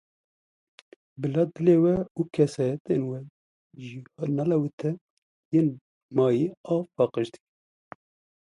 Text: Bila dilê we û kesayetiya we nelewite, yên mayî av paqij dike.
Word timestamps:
Bila 1.21 1.41
dilê 1.53 1.75
we 1.83 1.95
û 2.17 2.21
kesayetiya 2.35 3.03
we 3.09 3.19
nelewite, 4.37 4.91
yên 5.53 5.67
mayî 6.15 6.47
av 6.73 6.81
paqij 6.97 7.27
dike. 7.33 7.47